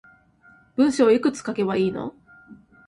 [0.77, 2.15] 文章いくつ書けばいいの